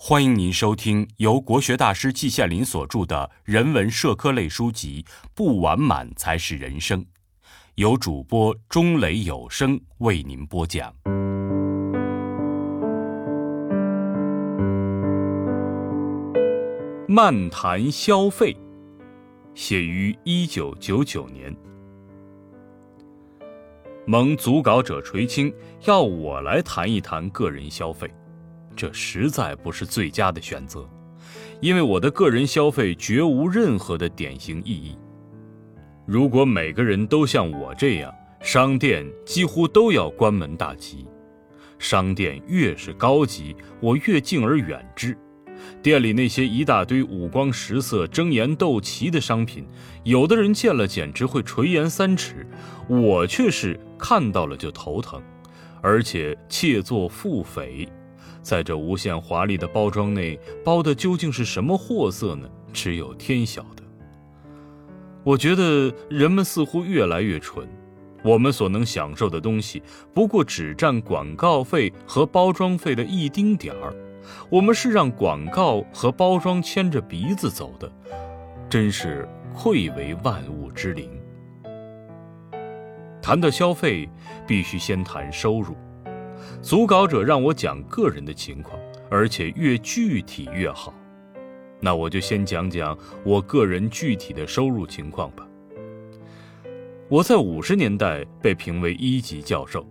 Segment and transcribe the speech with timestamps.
[0.00, 7.00] 欢迎您收听由国学大师季羡林所著的人文社科类书籍《不完满才是人生》，
[7.74, 10.94] 由主播钟雷有声为您播讲。
[17.08, 18.56] 漫谈消费，
[19.52, 21.52] 写于一九九九年。
[24.06, 25.52] 蒙组稿者垂青
[25.86, 28.08] 要我来谈一谈个人消费。
[28.78, 30.88] 这实在不是最佳的选择，
[31.60, 34.96] 因为我的个人消费绝无任何的典型意义。
[36.06, 41.08] 如果每个人都像我这样，商店几乎都要关门大吉。
[41.80, 45.18] 商店越是高级，我越敬而远之。
[45.82, 49.66] 店里那些一大堆五光十色、争妍斗奇的商品，
[50.04, 52.46] 有的人见了简直会垂涎三尺，
[52.88, 55.20] 我却是看到了就头疼，
[55.82, 57.88] 而且窃作腹诽。
[58.48, 62.48] 在这无限华丽的包装内，包的究竟是什么货色呢？
[62.72, 63.82] 只有天晓得。
[65.22, 67.68] 我觉得人们似乎越来越蠢，
[68.24, 69.82] 我们所能享受的东西，
[70.14, 73.94] 不过只占广告费和包装费的一丁点儿。
[74.48, 77.92] 我们是让广告和包装牵着鼻子走的，
[78.70, 81.10] 真是愧为万物之灵。
[83.20, 84.08] 谈到消费，
[84.46, 85.76] 必须先谈收入。
[86.62, 88.78] 组稿者让我讲个人的情况，
[89.10, 90.94] 而且越具体越好。
[91.80, 95.46] 那我就先讲讲我个人具体的收入情况吧。
[97.08, 99.86] 我在五十年代被评为一级教授，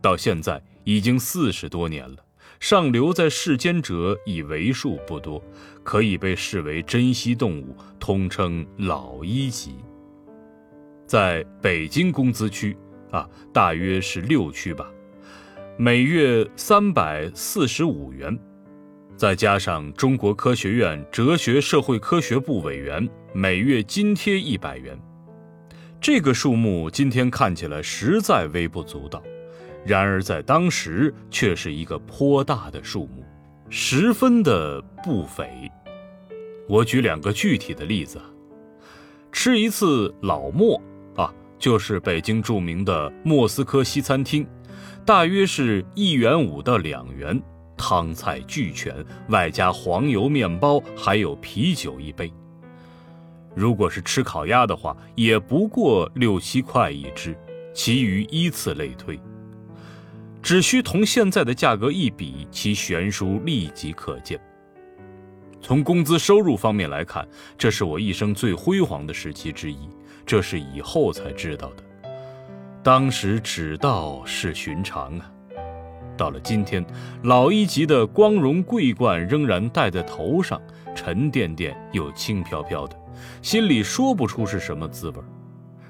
[0.00, 2.16] 到现在已经四十多年了，
[2.58, 5.40] 尚留在世间者已为数不多，
[5.84, 9.76] 可以被视为珍稀动物，通称老一级。
[11.06, 12.76] 在北京工资区，
[13.10, 14.90] 啊，大约是六区吧。
[15.80, 18.36] 每月三百四十五元，
[19.14, 24.98] 再加上中国科学院哲学社会科学部委员每月津贴一百元，
[26.00, 29.22] 这个数目今天看起来实在微不足道，
[29.86, 33.24] 然而在当时却是一个颇大的数目，
[33.70, 35.70] 十分的不菲。
[36.68, 38.20] 我举两个具体的例子，
[39.30, 40.82] 吃一次老莫
[41.14, 44.44] 啊，就是北京著名的莫斯科西餐厅。
[45.08, 47.42] 大约是一元五到两元，
[47.78, 48.94] 汤菜俱全，
[49.30, 52.30] 外加黄油面包，还有啤酒一杯。
[53.54, 57.34] 如果是吃烤鸭的话，也不过六七块一只，
[57.72, 59.18] 其余依次类推。
[60.42, 64.38] 只需同现在的价格一比，其悬殊立即可见。
[65.62, 67.26] 从工资收入方面来看，
[67.56, 69.88] 这是我一生最辉煌的时期之一，
[70.26, 71.87] 这是以后才知道的。
[72.88, 75.30] 当时只道是寻常啊，
[76.16, 76.82] 到了今天，
[77.24, 80.58] 老一级的光荣桂冠仍然戴在头上，
[80.96, 82.98] 沉甸甸又轻飘飘的，
[83.42, 85.16] 心里说不出是什么滋味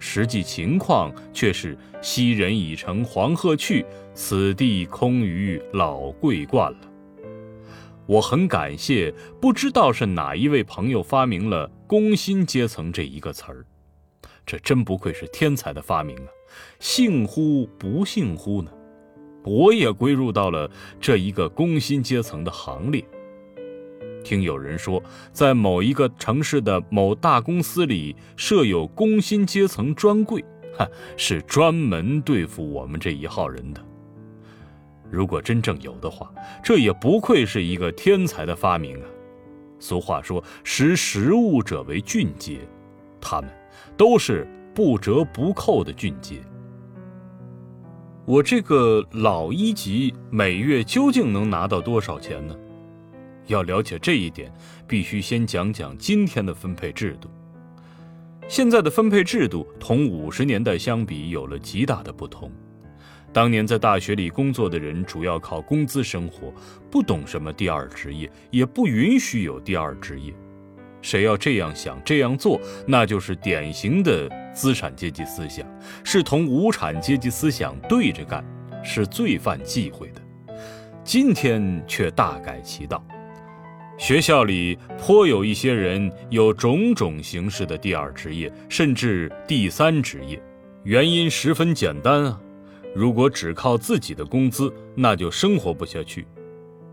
[0.00, 6.78] 实际情况却是昔人已乘黄鹤去，此地空余老桂冠了。
[8.04, 13.64] 我很感谢，不知道是哪一位朋友发明了“工薪阶层”这一个词儿，
[14.44, 16.26] 这真不愧是天才的发明啊！
[16.78, 18.70] 幸乎不幸乎呢？
[19.44, 23.02] 我也归入到了这一个工薪阶层的行列。
[24.22, 25.02] 听有人说，
[25.32, 30.44] 在某一个城市的某大公司里设有工薪阶层专柜，
[30.76, 33.80] 哈，是专门对付我们这一号人的。
[35.10, 36.30] 如果真正有的话，
[36.62, 39.06] 这也不愧是一个天才的发明啊！
[39.78, 42.58] 俗话说，识时务者为俊杰，
[43.22, 43.50] 他们
[43.96, 44.46] 都是。
[44.74, 46.40] 不折不扣的俊杰。
[48.24, 52.56] 我这个老一级每月究竟能拿到多少钱呢？
[53.46, 54.52] 要了解这一点，
[54.86, 57.28] 必须先讲讲今天的分配制度。
[58.46, 62.52] 现在的分配制度同五十年代相比有了极大的不同。
[63.32, 66.52] 当年在大学里工作的人主要靠工资生活，
[66.90, 70.32] 不懂什么第二职业，也不允许有第二职业。
[71.02, 75.66] 谁要这样想这样做，那就是典型的资产阶级思想，
[76.04, 78.44] 是同无产阶级思想对着干，
[78.82, 80.20] 是最犯忌讳的。
[81.02, 83.04] 今天却大改其道，
[83.98, 90.40] 学校里颇有一些人有种种形式的第二职业，甚至第三职业，
[90.84, 92.40] 原因十分简单啊，
[92.94, 96.26] 如果只靠自己的工资，那就生活不下去。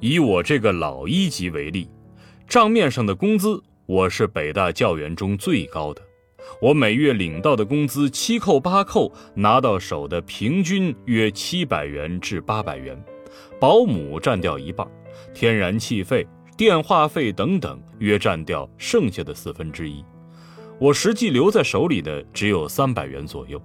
[0.00, 1.88] 以我这个老一级为例，
[2.48, 3.62] 账面上的工资。
[3.86, 6.00] 我是北大教员中最高的，
[6.60, 12.96] 我每月领到的工资七扣八扣，拿到手的平均约七百元至八百元，
[13.58, 14.86] 保姆占掉一半，
[15.34, 16.24] 天然气费、
[16.56, 20.04] 电话费等等，约占掉剩下的四分之一。
[20.78, 23.60] 我实际留在手里的只有三百元左右。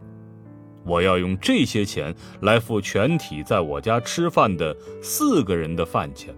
[0.84, 6.34] 我要用这些钱来付全体在我家吃饭的四个人的饭钱。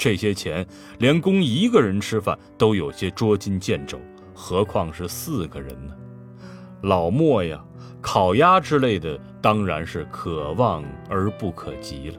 [0.00, 0.66] 这些钱
[0.98, 4.00] 连供一个人吃饭都有些捉襟见肘，
[4.32, 5.94] 何况是四个人呢？
[6.84, 7.62] 老莫呀，
[8.00, 12.16] 烤鸭之类的当然是可望而不可及了。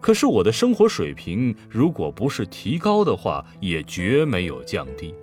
[0.00, 5.14] 可是我的生活水平如果不是提高的话，也绝没有降低。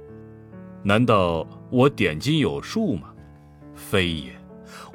[0.83, 3.13] 难道我点金有数吗？
[3.75, 4.31] 非也，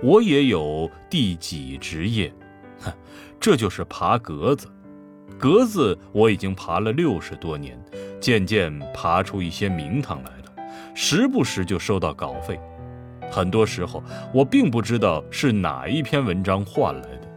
[0.02, 2.32] 我也有第几职业？
[2.80, 2.90] 哼，
[3.38, 4.66] 这就是爬格子。
[5.42, 7.76] 格子我已经爬了六十多年，
[8.20, 12.60] 渐渐爬出一些名堂来了，时不时就收到稿费。
[13.28, 14.00] 很多时候
[14.32, 17.28] 我并不知道是哪一篇文章换来的。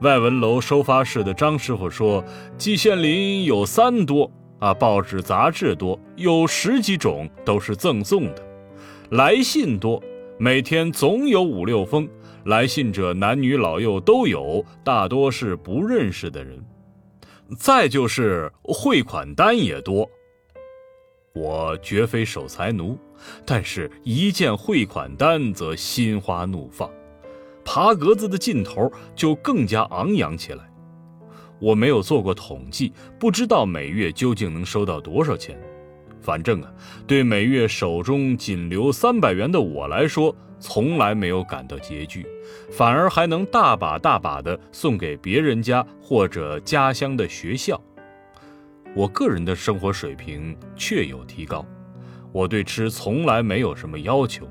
[0.00, 2.24] 外文楼收发室的张师傅说，
[2.58, 4.28] 季羡林有三多
[4.58, 8.42] 啊，报纸杂志多，有十几种都是赠送的，
[9.10, 10.02] 来信多，
[10.40, 12.08] 每天总有五六封，
[12.46, 16.60] 来信者男女老幼都有，大多是不认识的人。
[17.58, 20.08] 再就是汇款单也多，
[21.34, 22.98] 我绝非守财奴，
[23.44, 26.90] 但是一见汇款单则心花怒放，
[27.64, 30.70] 爬格子的劲头就更加昂扬起来。
[31.60, 35.56] 我没有做过统计，不知道每月究竟能收到多少钱。
[36.20, 36.72] 反正啊，
[37.06, 42.24] 对每月手中仅留三百元的我来说，从来没有感到拮据，
[42.70, 47.78] 反而还能大把大把的送给别人家或者家乡的学校。
[48.94, 51.66] 我个人的生活水平确有提高，
[52.30, 54.46] 我对吃从来没有什么要求，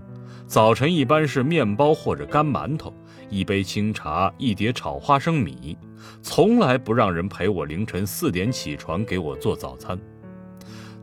[0.46, 2.94] 早晨一般是面包或者干馒头，
[3.30, 5.78] 一杯清茶，一碟炒花生米，
[6.22, 9.98] 从来不让人陪我凌晨四点起床给我做早餐。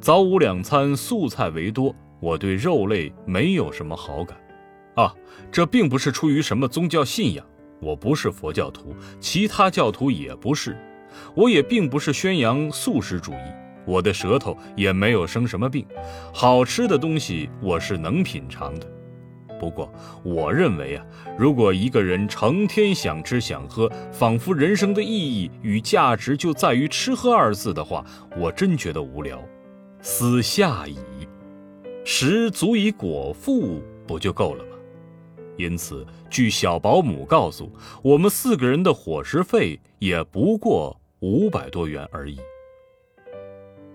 [0.00, 4.36] 早午两餐素菜为多，我对肉类没有什么好感，
[4.98, 5.14] 啊，
[5.52, 7.46] 这并不是出于什么宗教信仰，
[7.80, 10.76] 我不是佛教徒，其他教徒也不是，
[11.36, 13.52] 我也并不是宣扬素食主义，
[13.86, 15.86] 我的舌头也没有生什么病，
[16.34, 18.86] 好吃的东西我是能品尝的，
[19.60, 19.88] 不过
[20.24, 21.06] 我认为啊，
[21.38, 28.04] 如果一个人成天想吃想喝，仿佛人生的意义与价值就在于吃喝二字的话，
[28.36, 29.40] 我真觉得无聊。
[30.02, 30.98] 思下矣，
[32.04, 34.77] 食足以果腹，不就够了吗？
[35.58, 37.70] 因此，据小保姆告诉
[38.00, 42.38] 我们，四个人的伙食费也不过五百多元而已。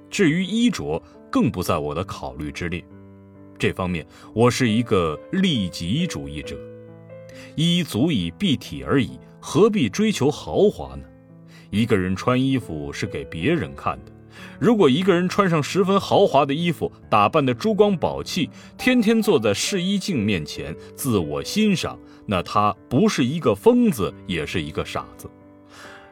[0.10, 1.02] 至于衣着，
[1.32, 2.84] 更不在我的考虑之列。
[3.58, 4.06] 这方面，
[4.36, 6.58] 我是一个利己主义者。
[7.56, 11.04] 衣足以蔽体而已，何必追求豪华呢？
[11.72, 14.12] 一个人穿衣服是给别人看的。
[14.60, 25.30] 如果一个人穿上十分豪华的衣服，打扮得珠光宝气，天天坐在试衣镜面前自我欣赏，那他不是一个疯子，也是一个傻子。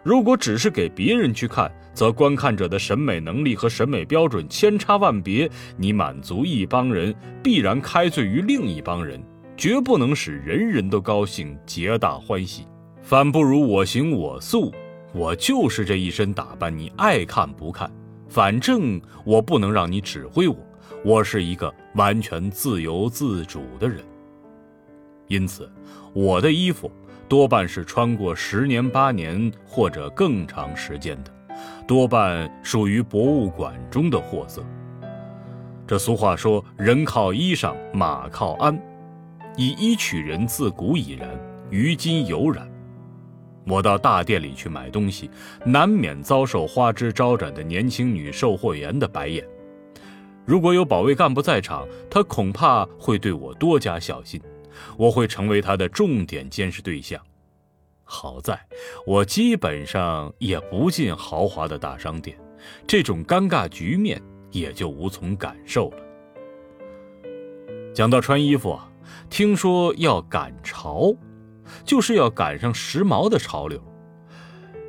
[0.03, 5.47] 如果只是给别人去看，则观看者的审美能力和审美标准千差万别，
[5.77, 7.13] 你满足一帮人，
[7.44, 9.24] 必然开罪于另一帮人，
[9.56, 12.65] 绝不能使人人都高兴、皆大欢喜。
[13.03, 14.74] 反不如我行我素，
[15.13, 17.91] 我就是这一身打扮，你爱看不看。
[18.31, 20.55] 反正我不能让你指挥我，
[21.03, 24.01] 我是一个完全自由自主的人。
[25.27, 25.70] 因此，
[26.13, 26.89] 我的衣服
[27.27, 31.32] 多半是穿过十年八年或者更长时间的，
[31.86, 34.63] 多半属于博物馆中的货色。
[35.86, 38.82] 这俗话说：“人靠衣裳，马靠鞍。”
[39.58, 41.29] 以衣取人，自古已然，
[41.70, 42.65] 于今犹然。
[43.65, 45.30] 我到大店里去买东西，
[45.65, 49.48] 难免遭受花枝招展的年轻女售货员的白眼。
[50.46, 54.41] 如果有保卫干部在场，他恐怕会对我多加小心，
[54.98, 57.22] 我会成为他的重点监视对象。
[58.03, 58.60] 好在
[59.06, 62.36] 我基本上也不进豪华的大商店，
[62.88, 65.98] 这种尴尬局面也就无从感受了。
[67.94, 68.91] 讲到穿衣服啊，
[69.30, 71.13] 听说要赶潮。
[71.84, 73.82] 就是要赶上时髦的潮流，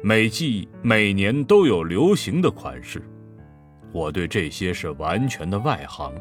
[0.03, 3.03] 每季每年都有流行的款式。
[3.93, 6.13] 我对这些是完全的外行，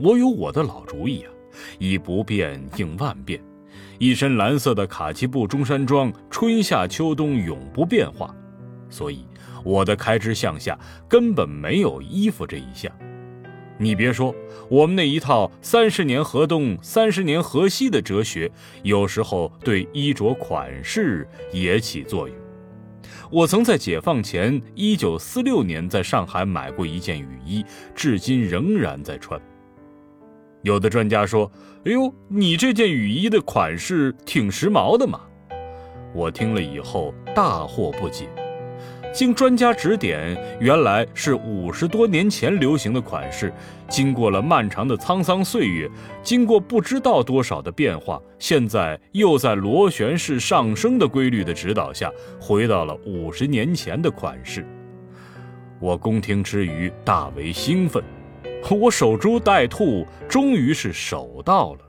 [0.00, 1.30] 我有我的老主意啊，
[1.78, 3.40] 以不变应万变。
[3.98, 8.34] 一身蓝色的卡其布中山装，春夏秋冬永不变化，
[8.90, 9.24] 所以
[9.64, 10.76] 我的开支项下
[11.08, 12.92] 根本没有衣服这一项。
[13.82, 14.32] 你别说，
[14.68, 18.48] 我们那一套三十年河东，三十年河西的哲学，
[18.84, 22.36] 有时候对衣着款式也起作用。
[23.28, 29.40] 我曾在解放前一九四六年在上海买过一件雨衣，至今仍然在穿。
[30.62, 31.50] 有的专家说
[31.84, 35.22] ：“哎呦，你这件雨衣的款式挺时髦的嘛。”
[36.14, 38.28] 我听了以后大惑不解。
[39.12, 43.52] 经专家指点，原来是五十多年前流行的款式，
[43.86, 45.86] 经过了漫长的沧桑岁月，
[46.22, 54.66] 经过不知道多少的变化，现在又在螺旋式上升的规律的指导下，回到了五十年前的款式。
[55.78, 58.02] 我恭听之余大为兴奋，
[58.70, 61.80] 我守株待兔，终于是守到了。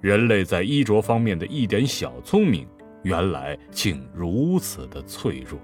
[0.00, 2.64] 人类在衣着方面的一点小聪明，
[3.02, 5.58] 原来竟如此的脆弱。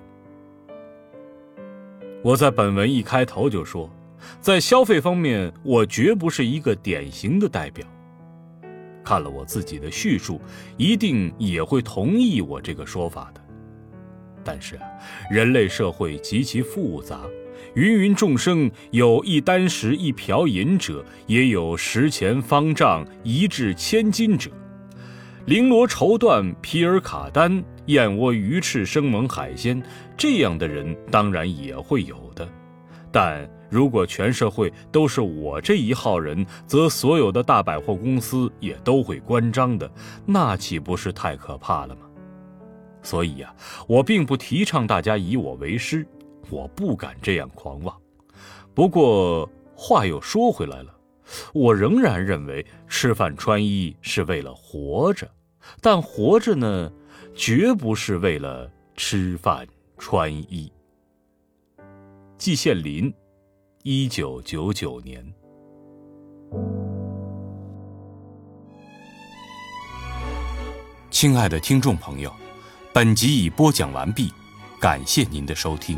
[2.22, 3.88] 我在本文一开头就说，
[4.40, 7.86] 在消费方面，我绝不是一个典型的代表。
[9.04, 10.40] 看了我自己的叙述，
[10.76, 13.40] 一定也会同意我这个说法的。
[14.42, 14.82] 但是啊，
[15.30, 17.20] 人类社会极其复杂，
[17.76, 24.50] 芸芸众生，有一箪食一瓢饮者，也有十钱方丈一掷千金者。
[25.46, 29.82] 绫罗绸缎、皮尔卡丹、燕窝鱼翅、生猛海鲜，
[30.16, 32.46] 这样的人当然也会有的。
[33.10, 39.90] 但如果全社会都是我这一号人，则所有的大百货公司也都会关张的，
[40.26, 42.02] 那岂不是太可怕了吗？
[43.02, 43.54] 所以呀，
[43.86, 46.06] 我并不提倡大家以我为师，
[46.50, 47.96] 我不敢这样狂妄。
[48.74, 50.94] 不过话又说回来了，
[51.54, 55.26] 我仍然认为吃饭穿衣是为了活着。
[55.80, 56.90] 但活着呢，
[57.38, 59.64] 绝不是为了吃饭
[59.96, 60.70] 穿衣。
[62.36, 63.14] 季羡林，
[63.84, 65.24] 一九九九年。
[71.10, 72.32] 亲爱的听众朋友，
[72.92, 74.32] 本集已播讲完毕，
[74.80, 75.96] 感谢您的收听。